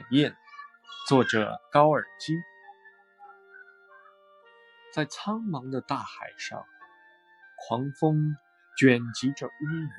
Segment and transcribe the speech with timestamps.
[0.00, 0.34] 海燕，
[1.06, 2.34] 作者高尔基。
[4.94, 6.64] 在苍茫的大海上，
[7.56, 8.34] 狂风
[8.78, 9.90] 卷集着乌云，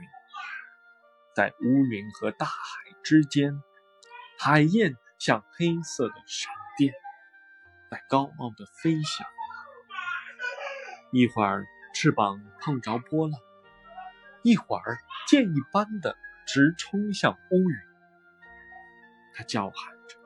[1.36, 2.56] 在乌云和大海
[3.04, 3.62] 之间，
[4.40, 6.92] 海燕像黑色的闪电，
[7.92, 9.28] 在高傲的飞翔。
[11.12, 13.40] 一会儿翅膀碰着波浪，
[14.42, 14.97] 一会儿
[15.28, 17.91] 箭一般的直冲向乌云。
[19.34, 20.18] 它叫喊着，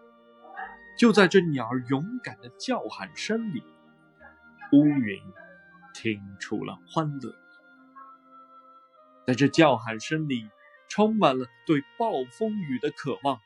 [0.97, 3.63] 就在这鸟儿勇敢的叫喊声里，
[4.71, 5.21] 乌云
[5.93, 7.33] 听出了欢乐。
[9.27, 10.49] 在这叫喊声里，
[10.89, 13.37] 充满了对暴风雨的渴望。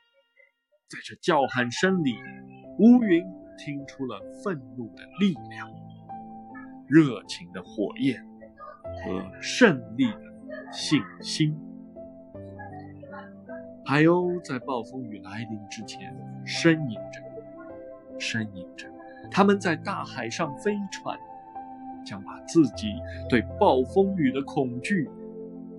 [0.89, 2.15] 在这叫喊声里，
[2.79, 3.23] 乌云
[3.57, 5.69] 听出了愤怒的力量、
[6.87, 8.25] 热情的火焰
[8.83, 11.68] 和胜利的信心。
[13.89, 17.19] 海鸥在暴风雨来临之前呻吟着，
[18.19, 18.87] 呻吟着。
[19.31, 21.17] 他们在大海上飞船，
[22.05, 22.93] 将把自己
[23.27, 25.09] 对暴风雨的恐惧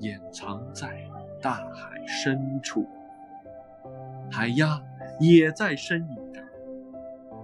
[0.01, 1.09] 掩藏在
[1.41, 2.85] 大海深处。
[4.29, 4.83] 海鸭
[5.21, 6.41] 也在呻吟着。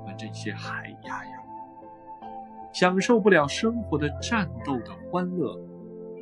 [0.04, 1.32] 而这些海鸭呀，
[2.72, 5.56] 享受不了生活的战斗的欢乐，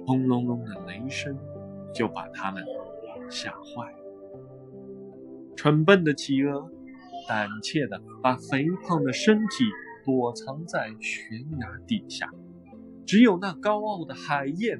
[0.06, 1.34] 轰隆隆的雷声
[1.94, 2.62] 就把它们
[3.30, 4.03] 吓坏了。
[5.64, 6.70] 蠢笨的企鹅，
[7.26, 9.64] 胆怯的把肥胖的身体
[10.04, 12.28] 躲藏在悬崖底下。
[13.06, 14.78] 只有那高傲的海燕，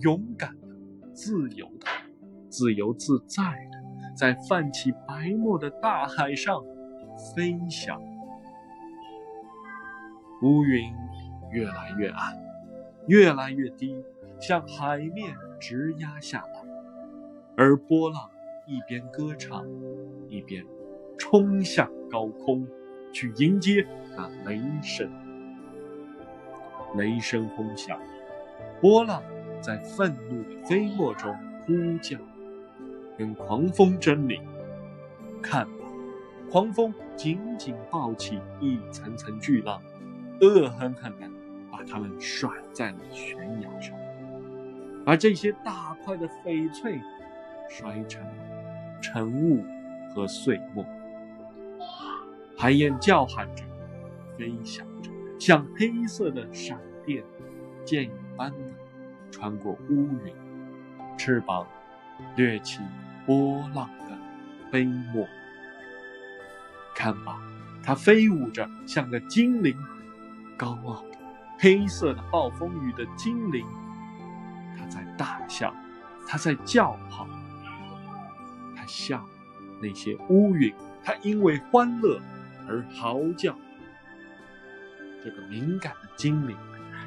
[0.00, 0.66] 勇敢的、
[1.12, 1.86] 自由的、
[2.48, 6.60] 自由自在的，在泛起白沫的大海上
[7.36, 8.02] 飞翔。
[10.42, 10.92] 乌云
[11.52, 12.36] 越来越暗，
[13.06, 13.94] 越来越低，
[14.40, 16.64] 向海面直压下来，
[17.56, 18.28] 而波浪。
[18.66, 19.66] 一边歌唱，
[20.28, 20.64] 一边
[21.18, 22.66] 冲向高空，
[23.12, 25.10] 去迎接那雷声。
[26.96, 28.00] 雷声轰响，
[28.80, 29.22] 波浪
[29.60, 31.36] 在愤怒的飞沫中
[31.66, 32.18] 呼叫，
[33.18, 34.42] 跟狂风争鸣。
[35.42, 35.84] 看吧，
[36.50, 39.82] 狂风紧紧抱起一层层巨浪，
[40.40, 41.28] 恶狠狠地
[41.70, 43.94] 把它们甩在了悬崖上，
[45.04, 46.98] 而这些大块的翡翠
[47.68, 48.24] 摔成。
[49.04, 49.62] 晨雾
[50.14, 50.82] 和碎末，
[52.56, 53.62] 海燕叫喊着，
[54.38, 57.22] 飞翔着，像黑色的闪电，
[57.84, 58.56] 箭一般的
[59.30, 60.34] 穿过乌云，
[61.18, 61.66] 翅膀
[62.34, 62.80] 掠起
[63.26, 64.16] 波浪的
[64.70, 65.28] 飞沫。
[66.94, 67.38] 看吧，
[67.82, 69.76] 它飞舞着，像个精灵，
[70.56, 71.18] 高傲的
[71.58, 73.66] 黑色的暴风雨的精灵。
[74.78, 75.74] 它在大笑，
[76.26, 77.28] 它在叫好。
[78.86, 79.26] 像
[79.82, 82.20] 那些乌云，它因为欢乐
[82.68, 83.56] 而嚎叫。
[85.22, 86.56] 这个敏感的精灵，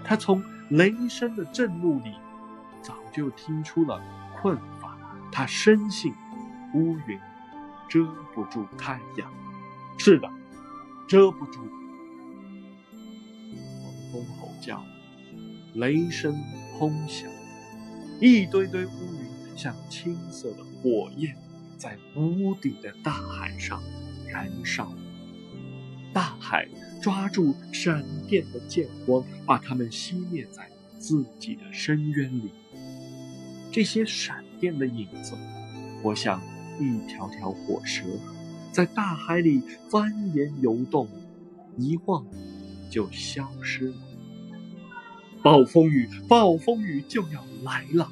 [0.04, 2.14] 它从雷声的震怒里
[2.82, 4.02] 早就听出了
[4.36, 4.98] 困乏。
[5.32, 6.14] 它深信
[6.74, 7.20] 乌云
[7.88, 9.32] 遮不住太阳，
[10.00, 10.28] 是的，
[11.08, 11.60] 遮不住。
[13.82, 14.84] 狂风吼叫，
[15.76, 16.36] 雷声
[16.80, 17.30] 轰响，
[18.20, 21.38] 一堆堆乌云像青色的火焰。
[21.78, 23.82] 在无底的大海上
[24.28, 24.92] 燃烧，
[26.12, 26.68] 大海
[27.02, 32.52] 抓住闪电的剑光，把它们熄灭在自己的深渊里。
[33.72, 35.36] 这些闪电的影子，
[36.02, 36.42] 活像
[36.80, 38.04] 一条条火蛇，
[38.72, 39.62] 在大海里
[39.92, 41.08] 蜿蜒游动，
[41.78, 42.26] 一晃
[42.90, 43.96] 就消失了。
[45.44, 48.12] 暴风雨，暴风雨就要来了！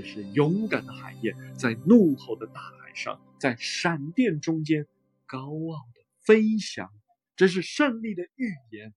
[0.00, 2.94] 这是勇敢的海燕在怒吼的大海。
[2.94, 4.86] 上在闪电中间
[5.26, 6.88] 高傲的飞翔，
[7.34, 8.94] 这是胜利的预言，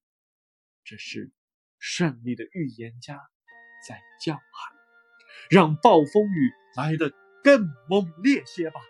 [0.84, 1.32] 这是
[1.80, 3.20] 胜利的预言家
[3.88, 4.42] 在叫喊，
[5.50, 8.80] 让暴风雨来得更猛烈些吧。